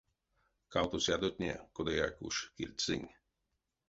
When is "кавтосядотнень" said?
0.73-1.65